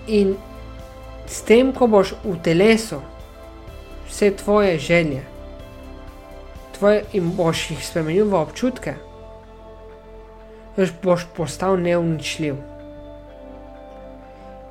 [0.07, 0.35] In
[1.27, 3.01] s tem, ko boš v telesu
[4.09, 5.23] vse tvoje želje,
[6.79, 8.95] tvoje in boš jih spremenil v občutke,
[11.03, 12.57] boš postal neuničljiv.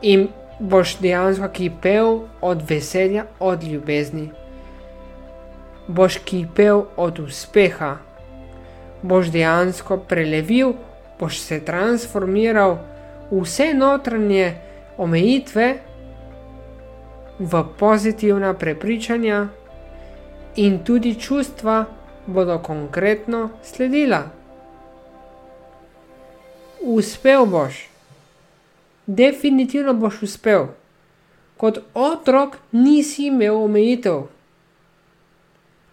[0.01, 0.27] In
[0.59, 4.29] boš dejansko kipel od veselja, od ljubezni
[5.89, 7.97] boš kipel od uspeha,
[9.01, 10.73] boš dejansko prelevil,
[11.19, 12.77] boš se transformiral
[13.31, 14.53] vse notranje
[14.97, 15.77] omejitve
[17.39, 19.47] v pozitivna prepričanja,
[20.55, 21.85] in tudi čustva
[22.25, 24.23] bodo konkretno sledila.
[26.81, 27.89] Uspel boš,
[29.05, 30.67] definitivno boš uspel.
[31.57, 34.27] Kot otrok nisi imel omejitev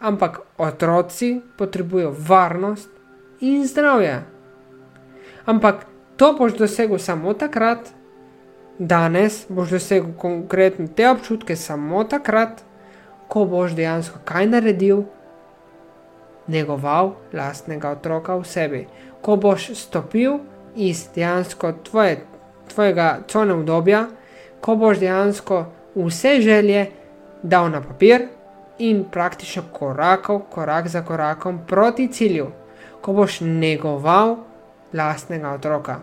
[0.01, 2.91] ampak otroci potrebujejo varnost
[3.41, 4.23] in zdravje.
[5.47, 7.93] Ampak to boš dosegel samo takrat,
[8.79, 12.65] danes boš dosegel konkretno te občutke samo takrat,
[13.29, 15.05] ko boš dejansko kaj naredil,
[16.47, 18.83] negoval lastnega otroka v sebi.
[19.23, 20.39] Ko boš stopil
[20.77, 22.21] iz dejansko tvoje,
[22.75, 24.07] tvojega cone obdobja,
[24.61, 25.65] ko boš dejansko
[25.97, 26.91] vse želje
[27.43, 28.36] dal na papir
[28.79, 32.47] in praktično korakov, korak za korakom proti cilju,
[33.01, 34.37] ko boš negoval
[34.93, 35.99] lastnega otroka.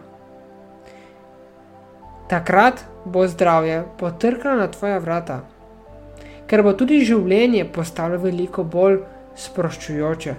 [2.30, 5.42] Takrat bo zdravje potrkalo na tvoja vrata,
[6.48, 9.02] ker bo tudi življenje postalo veliko bolj
[9.36, 10.36] sproščujoče,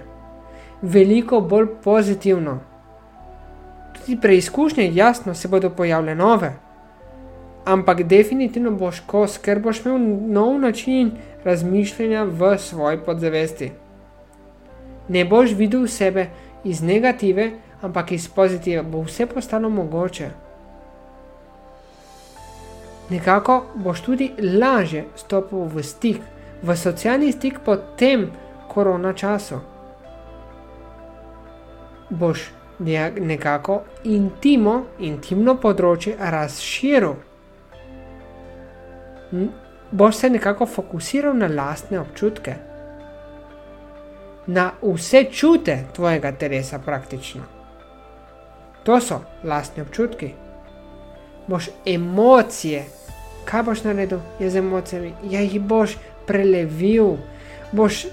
[0.81, 2.59] veliko bolj pozitivno.
[3.95, 6.51] Tudi preizkušnje, jasno, se bodo pojavljale nove,
[7.65, 9.99] ampak definitivno boš kos, ker boš imel
[10.33, 11.11] nov način
[11.43, 13.71] razmišljanja v svoji podzavesti.
[15.09, 16.29] Ne boš videl sebe
[16.63, 17.51] iz negative,
[17.81, 20.29] ampak iz pozitive, bo vse postalo mogoče.
[23.09, 26.21] nekako boš tudi lažje stopil v stik,
[26.63, 28.31] v socialni stik po tem
[28.67, 29.59] korona času.
[32.09, 37.15] Boš nekako intimo, intimno področje razširil.
[39.91, 42.55] Boš se nekako fokusiral na lastne občutke,
[44.47, 47.41] na vse čute tvojega telesa, praktično.
[48.83, 50.29] To so lastni občutki.
[51.47, 52.85] Boš emocije,
[53.45, 55.13] kaj boš naredil ja, z emocijami?
[55.29, 57.17] Ja, jih boš prelevil,
[57.71, 58.05] boš,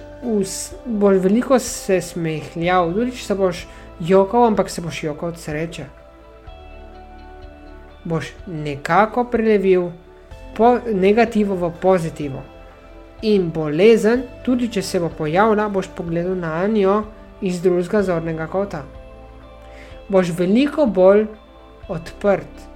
[0.85, 3.66] boš veliko se smehljal, tudi če se boš
[4.01, 5.85] jokal, ampak se boš jokal od sreče.
[8.05, 9.90] Boš nekako prelevil
[10.56, 12.42] po negativo v pozitivo.
[13.22, 17.02] In bolezen, tudi če se bo pojavila, boš pogledal na njo
[17.40, 18.82] iz drugega zornega kota.
[20.08, 21.26] Boš veliko bolj
[21.88, 22.66] odprt,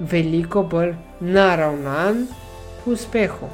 [0.00, 2.26] veliko bolj naravnan
[2.84, 3.48] v uspehu.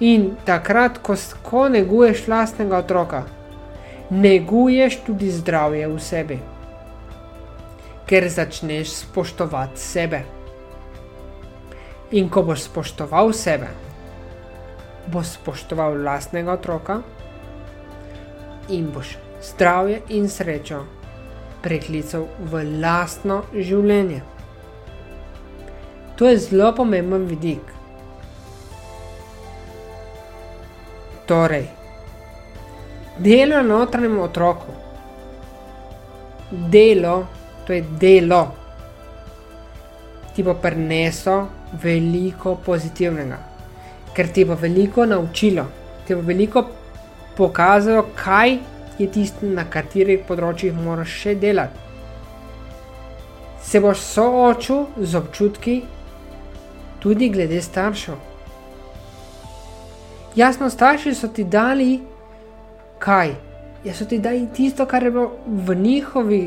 [0.00, 3.22] In takrat, ko, ko neguješ lastnega otroka,
[4.10, 6.38] neguješ tudi zdravje v sebi,
[8.10, 10.24] ker začneš spoštovati sebe.
[12.14, 13.68] In ko boš spoštoval sebe,
[15.10, 17.00] boš spoštoval lastnega otroka
[18.70, 20.84] in boš zdravje in srečo
[21.64, 24.20] preklical v lastno življenje.
[26.14, 27.72] To je zelo pomemben vidik.
[31.26, 31.66] Torej,
[33.18, 34.78] delo na notranjem otroku.
[36.70, 37.16] Delo,
[37.66, 38.44] to je delo,
[40.34, 43.38] ti bo prineslo veliko pozitivnega,
[44.14, 45.66] ker ti bo veliko naučilo,
[46.06, 46.64] ti bo veliko
[47.36, 48.58] pokazalo, kaj
[48.98, 51.80] je tisto, na katerih področjih moraš še delati.
[53.64, 55.76] Se boš soočil z občutki,
[57.02, 58.20] tudi glede staršev.
[60.36, 62.00] Jasno, starši so ti dali
[62.98, 63.34] kaj?
[63.84, 66.44] Ja, so ti dali tisto, kar je bilo v njihovi,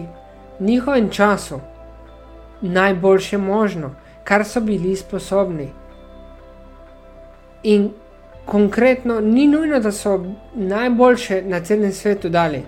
[0.59, 1.59] njihovem času
[2.61, 3.91] najboljše možno,
[4.27, 5.67] kar so bili sposobni.
[7.63, 7.89] In
[8.45, 10.17] konkretno, ni nujno, da so
[10.55, 12.61] najboljše na celem svetu dali,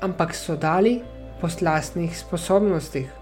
[0.00, 1.00] ampak so dali
[1.40, 3.12] po vlastnih sposobnostih.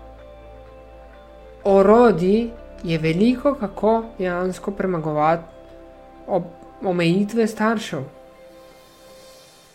[1.64, 2.51] Orodi
[2.85, 5.42] je veliko, kako dejansko premagovati
[6.83, 8.05] omejitve staršev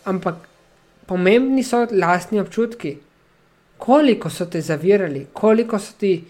[0.04, 0.48] ampak
[1.06, 2.98] pomembni so lastni občutki.
[3.82, 6.24] Koliko so te zavirali, koliko so ti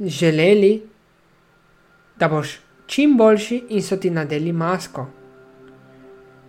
[0.00, 0.82] želeli,
[2.16, 5.06] da boš čim boljši in so ti nadeli masko.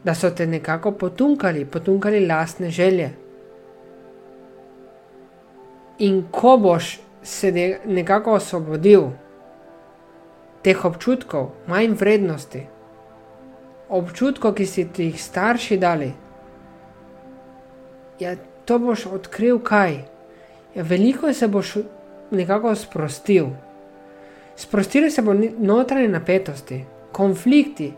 [0.04, 3.10] Da so te nekako potunkali, potunkali lastne želje.
[6.00, 9.04] In ko boš se nekako osvobodil
[10.62, 12.68] teh občutkov, manj vrednosti,
[13.90, 16.12] občutkov, ki si ti jih starši dali,
[18.20, 20.00] ja, to boš odkril kaj.
[20.76, 21.76] Ja, veliko se boš
[22.32, 23.46] nekako sprostil.
[24.56, 27.94] Sprostili se bo notranje napetosti, konflikti,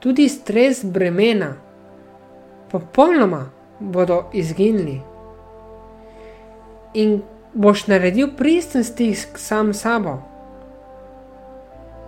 [0.00, 1.54] tudi stres bremena,
[2.70, 5.00] popolnoma bodo izginili.
[6.94, 7.22] In
[7.54, 10.18] boš naredil pristen stisk sam s sabo.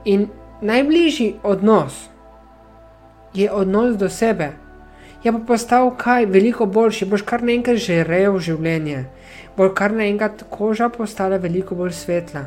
[0.05, 0.29] In
[0.61, 2.09] najbližji odnos
[3.35, 4.64] je odnos do sebe.
[5.25, 9.07] Je pa postal kaj veliko boljši, boš kar naenkrat žrel življenje,
[9.57, 12.43] bo kar naenkrat koža postala veliko bolj svetla,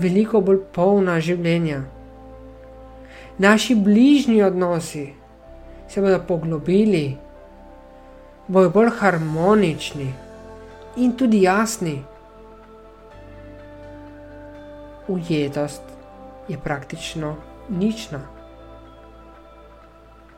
[0.00, 1.82] veliko bolj polna življenja.
[3.38, 5.04] Naši bližnji odnosi
[5.88, 7.18] se bodo poglobili,
[8.48, 10.08] bodo bolj harmonični
[10.96, 11.98] in tudi jasni.
[15.08, 15.82] Ujetost
[16.48, 17.36] je praktično
[17.68, 18.33] nična.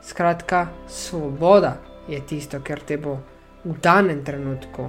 [0.07, 1.73] Skratka, svoboda
[2.07, 3.17] je tisto, kar te bo
[3.65, 4.85] v danem trenutku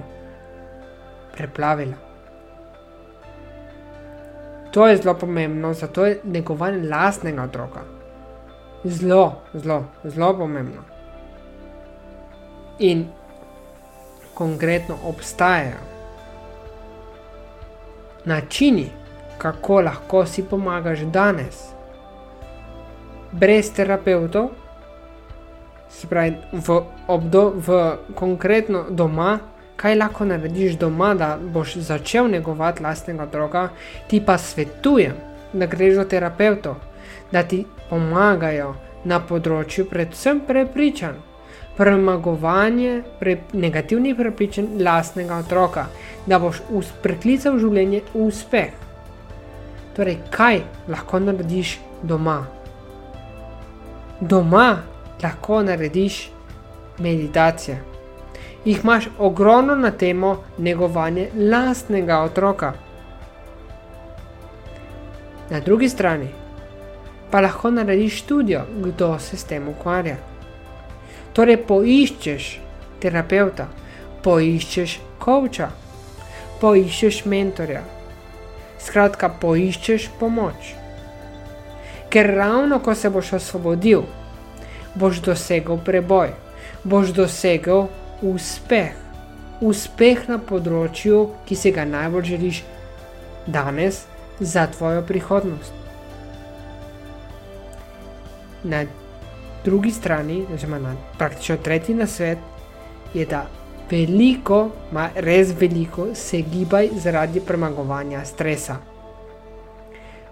[1.35, 1.97] preplavila.
[4.71, 7.81] To je zelo pomembno, zato je negovanje lastnega otroka.
[8.83, 10.81] Zelo, zelo, zelo pomembno.
[12.79, 13.07] In
[14.33, 15.83] konkretno obstajajo
[18.25, 18.87] načini,
[19.37, 21.59] kako lahko si pomagaš danes,
[23.31, 24.49] brez terapeutov,
[25.89, 27.79] se pravi, v, obdo, v
[28.15, 29.39] konkretno doma,
[29.79, 33.69] kaj lahko narediš doma, da boš začel negovati lastnega otroka,
[34.07, 35.15] ti pa svetujem,
[35.53, 36.75] da greš do terapeutov,
[37.31, 38.75] da ti pomagajo
[39.05, 41.17] na področju predvsem prepričanj,
[41.79, 45.87] premagovanje pre, negativnih prepričanj lastnega otroka,
[46.27, 46.61] da boš
[47.01, 48.73] preklical življenje v uspeh.
[49.95, 50.61] Torej, kaj
[50.91, 52.41] lahko narediš doma?
[54.19, 54.67] Doma
[55.23, 56.29] lahko narediš
[56.99, 57.83] meditacije.
[58.65, 62.73] Jih imaš ogromno na temo negovanja lastnega otroka.
[65.49, 66.27] Na drugi strani
[67.31, 70.15] pa lahko narediš študijo, kdo se s tem ukvarja.
[71.33, 72.59] Torej, poiščeš
[72.99, 73.67] terapeuta,
[74.23, 75.69] poiščeš koča,
[76.61, 77.83] poiščeš mentorja.
[78.79, 80.73] Skratka, poiščeš pomoč.
[82.09, 84.03] Ker ravno ko se boš osvobodil,
[84.99, 86.33] boš dosegel preboj,
[86.83, 87.87] boš dosegel
[88.21, 88.95] uspeh.
[89.59, 92.61] Uspeh na področju, ki si ga najbolj želiš
[93.47, 94.05] danes
[94.39, 95.73] za tvojo prihodnost.
[98.63, 98.85] Na
[99.65, 102.39] drugi strani, oziroma na praktično tretji na svet,
[103.13, 103.45] je da
[103.91, 108.77] veliko, ma res veliko, se gibaj zaradi premagovanja stresa.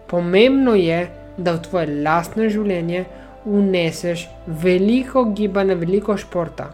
[0.07, 1.07] Pomembno je,
[1.38, 3.03] da v tvoje lastno življenje
[3.48, 6.72] uneseš veliko gibanja, veliko športa.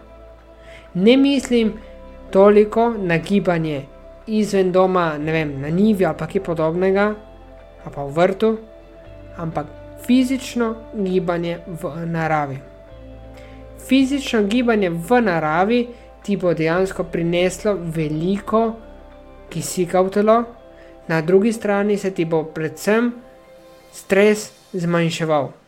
[0.94, 1.74] Ne mislim
[2.32, 3.86] toliko na gibanje
[4.28, 7.14] izven doma, ne vem, na nivi ali kaj podobnega,
[7.86, 8.58] ali pa v vrtu,
[9.38, 9.68] ampak
[10.06, 12.58] fizično gibanje v naravi.
[13.88, 15.88] Fizično gibanje v naravi
[16.24, 18.74] ti bo dejansko prineslo veliko
[19.50, 20.44] kisika v telo,
[21.08, 23.12] na drugi strani se ti bo predvsem
[23.92, 25.63] stres zmanjševal.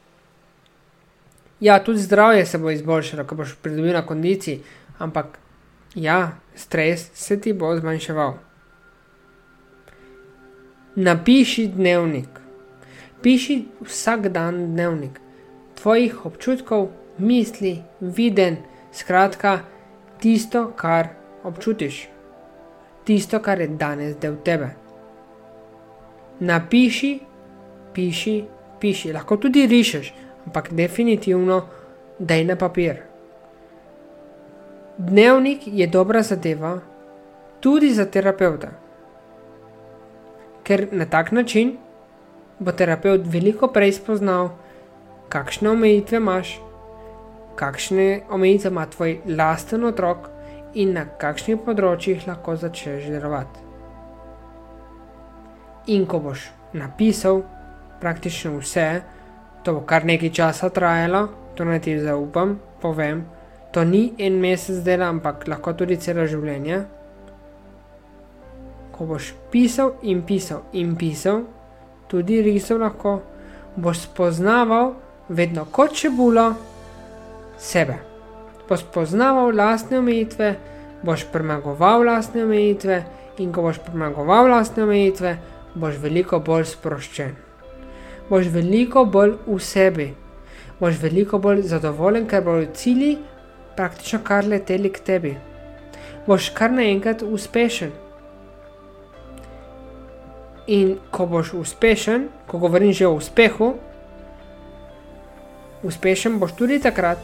[1.60, 4.62] Ja, tudi zdravje se bo izboljšalo, ko boš pridobil na kondiciji,
[4.98, 5.40] ampak
[5.96, 8.34] ja, stres se ti bo zmanjševal.
[10.96, 12.30] Napiši dnevnik.
[13.22, 15.20] Piši vsak dan dnevnik
[15.76, 18.58] tvojih občutkov, misli, viden,
[18.94, 19.60] skratka,
[20.22, 21.08] tisto, kar
[21.44, 22.08] občutiš,
[23.04, 24.70] tisto, kar je danes del tebe.
[26.40, 27.20] Napiši,
[27.94, 28.36] piši,
[28.80, 30.14] piši, lahko tudi rišeš,
[30.46, 31.62] ampak definitivno
[32.20, 33.02] daj na papir.
[34.98, 36.80] Dnevnik je dobra zadeva
[37.60, 38.70] tudi za terapeuta,
[40.64, 41.78] ker na tak način
[42.60, 44.50] bo terapeut veliko prej spoznal,
[45.30, 46.60] kakšne omejitve imaš
[47.56, 50.30] kakšne omejitve ima tvoj lasten otrok
[50.74, 53.64] in na kakšnih področjih lahko začneš delovati.
[55.96, 57.44] In ko boš napisal
[58.02, 59.02] praktično vse,
[59.66, 63.26] to bo kar nekaj časa trajalo, to naj ti zaupam, povem,
[63.74, 66.84] to ni en mesec dela, ampak lahko tudi celo življenje.
[68.94, 71.42] Ko boš pisal in pisal in pisal,
[72.08, 73.18] tudi risal lahko,
[73.76, 74.94] boš spoznaval
[75.30, 76.54] vedno kot čebulo,
[77.58, 77.98] sebe.
[78.70, 80.54] Boš poznaval lastne omejitve,
[81.04, 83.02] boš premagoval lastne omejitve,
[83.42, 85.36] in ko boš premagoval lastne omejitve,
[85.76, 87.45] boš veliko bolj sproščen.
[88.30, 90.08] Boš veliko bolj v sebi,
[90.80, 93.18] boš veliko bolj zadovoljen, ker bodo cilji
[93.76, 95.36] praktično kar leteli k tebi.
[96.28, 97.92] Boš kar naenkrat uspešen.
[100.68, 103.76] In ko boš uspešen, ko govorim že o uspehu,
[105.84, 107.22] uspešen boš tudi takrat,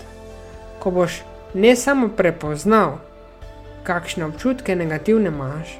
[0.80, 1.24] ko boš
[1.54, 3.00] ne samo prepoznal,
[3.84, 5.74] kakšne občutke negativne imaš,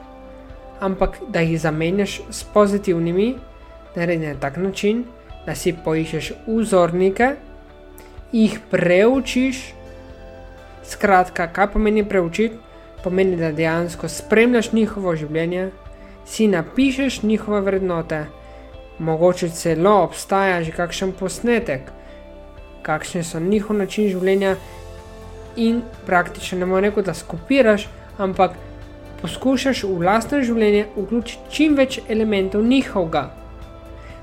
[0.80, 3.36] ampak da jih zamenjaš s pozitivnimi,
[3.96, 5.04] naredi na tak način,
[5.46, 7.36] da si poiščeš vzornike,
[8.32, 9.74] jih preučiš.
[10.84, 12.58] Skratka, kaj pomeni preučiti?
[13.04, 15.72] Pomeni, da dejansko spremljaš njihovo življenje,
[16.26, 18.26] si napišeš njihove vrednote,
[19.00, 21.90] mogoče celo obstaja že kakšen posnetek,
[22.86, 24.56] kakšne so njihov način življenja
[25.56, 28.54] in praktično ne moreš reči, da skopiraš, ampak
[29.22, 33.41] poskušaš v lastno življenje vključiti čim več elementov njihovega.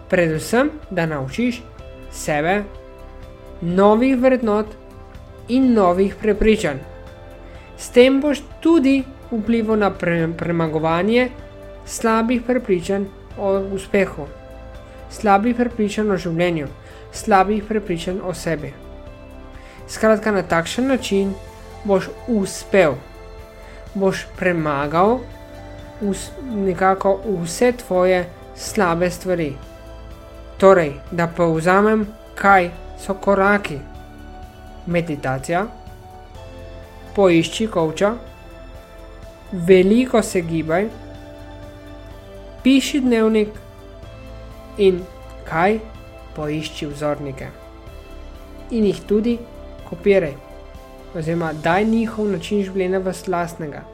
[0.08, 1.62] Predvsem, da naučiš
[2.10, 2.62] sebe
[3.60, 4.66] novih vrednot
[5.48, 6.78] in novih prepričanj.
[7.78, 11.28] S tem boš tudi vplival na pre premagovanje
[11.86, 13.04] slabih prepričanj
[13.38, 14.26] o uspehu,
[15.10, 16.68] slabih prepričanj o življenju,
[17.12, 18.72] slabih prepričanj o sebi.
[19.88, 21.32] Skratka, na takšen način
[21.84, 22.98] boš uspel,
[23.94, 25.20] boš premagal
[26.00, 29.54] us, nekako vse tvoje slabe stvari.
[30.58, 33.78] Torej, da povzamem, kaj so koraki.
[34.86, 35.66] Meditacija,
[37.14, 38.14] poišči koča,
[39.52, 40.88] veliko se gibaj,
[42.62, 43.48] piši dnevnik
[44.78, 45.02] in
[45.44, 45.78] kaj
[46.36, 47.48] poišči vzornike.
[48.70, 49.38] In jih tudi
[49.88, 50.34] kopiraj,
[51.14, 53.84] oziroma daj njihov način življenja v slastnega.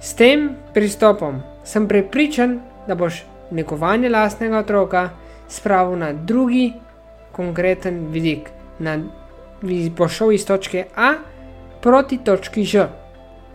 [0.00, 2.58] S tem pristopom sem prepričan,
[2.88, 5.10] da boš negovanje lastnega otroka
[5.48, 6.72] spravil na drugi
[7.32, 8.50] konkreten vidik.
[8.78, 8.98] Na,
[9.96, 11.14] bo šel iz točke A
[11.80, 12.88] proti točki Ž.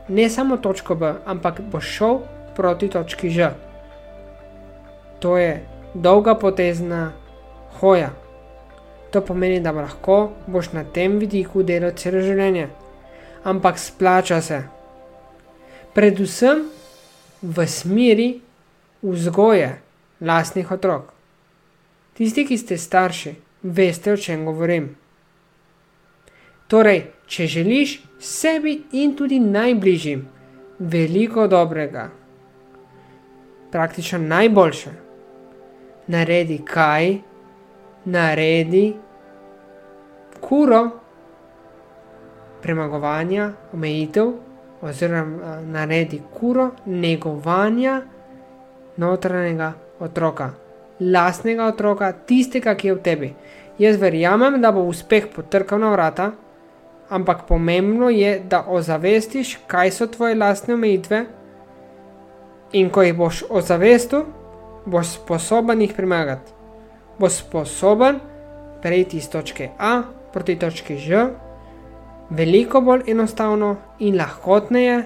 [0.09, 2.19] Ne samo točko B, ampak bo šel
[2.55, 3.51] proti točki Ž.
[5.19, 7.11] To je dolga potezna
[7.79, 8.09] hoja.
[9.11, 12.69] To pomeni, da lahko boš na tem vidiku delal celo življenje.
[13.43, 14.61] Ampak splača se.
[15.93, 16.67] Predvsem
[17.41, 18.29] v smeri
[19.01, 19.81] vzgoje
[20.21, 21.13] lastnih otrok.
[22.13, 24.89] Tisti, ki ste starši, veste, o čem govorim.
[26.67, 30.27] Torej, če želiš sebi in tudi najbližjim
[30.79, 32.09] veliko dobrega,
[33.71, 34.91] praktično najboljše,
[36.07, 37.17] naredi kaj,
[38.05, 38.93] naredi
[40.41, 40.83] kuro
[42.61, 44.31] premagovanja, omejitev,
[44.81, 48.01] oziroma naredi kuro negovanja
[48.99, 50.51] notranjega otroka,
[50.99, 53.33] lastnega otroka, tistega, ki je v tebi.
[53.79, 56.31] Jaz verjamem, da bo uspeh potrkal na vrata,
[57.09, 61.25] ampak pomembno je, da ozavestiš, kaj so tvoje lastne omejitve,
[62.73, 64.25] in ko jih boš ozavestil,
[64.85, 66.51] boš sposoben jih premagati.
[67.19, 68.19] Boš sposoben
[68.81, 71.25] prejti iz točke A proti točki Ž,
[72.29, 75.03] veliko bolj enostavno in lahkotneje,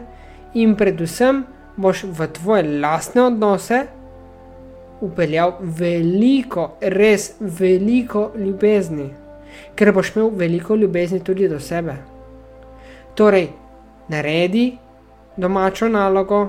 [0.54, 1.46] in predvsem
[1.78, 3.84] boš v tvoje lastne odnose
[5.02, 9.10] upeljal veliko, res veliko ljubezni,
[9.76, 11.96] ker boš imel veliko ljubezni tudi do sebe.
[13.16, 13.50] Torej,
[14.10, 14.78] naredi
[15.38, 16.48] domačo nalogo,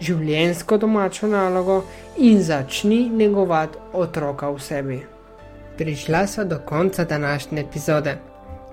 [0.00, 1.82] življensko domačo nalogo
[2.18, 5.00] in začni negovati otroka v sebi.
[5.78, 8.18] Prišla so do konca današnje epizode.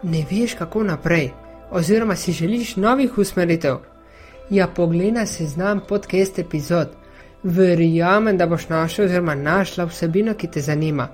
[0.03, 1.31] Ne veš, kako naprej,
[1.71, 3.77] oziroma si želiš novih usmeritev.
[4.49, 6.87] Ja, poglej se znam podcast epizod.
[7.43, 11.07] Verjamem, da boš našel oziroma našla vsebino, ki te zanima.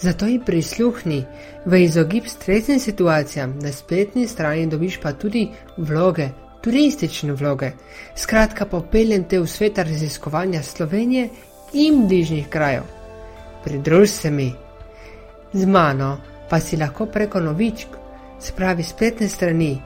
[0.00, 1.24] Zato ji prisluhni
[1.64, 6.28] v izogib stresnim situacijam, na spletni strani dobiš pa tudi vloge,
[6.62, 7.70] turistične vloge.
[8.16, 11.28] Skratka, popeljem te v svet raziskovanja Slovenije
[11.72, 12.82] in bližnjih krajev.
[13.64, 14.52] Pridruž se mi.
[15.52, 16.16] Z mano
[16.50, 17.88] pa si lahko preko novičk,
[18.40, 19.78] spravi spletne strani,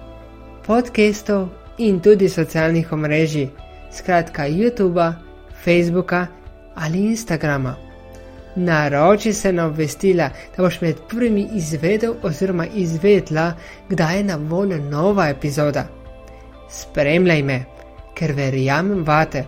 [0.67, 3.49] podcastov in tudi socialnih omrežij,
[3.93, 5.13] skratka YouTube,
[5.65, 6.27] Facebooka
[6.75, 7.77] ali Instagrama.
[8.57, 13.53] Naroči se na obvestila, da boš med prvimi izvedel oziroma izvedla,
[13.89, 15.87] kdaj je na voljo nova epizoda.
[16.71, 17.65] Spremljaj me,
[18.15, 19.45] ker verjamem vate,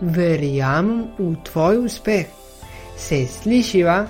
[0.00, 2.26] verjamem v tvoj uspeh.
[2.96, 4.06] Se slišiva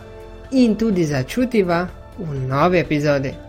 [0.53, 1.86] in tudi začutiva
[2.18, 3.45] v novi epizodi.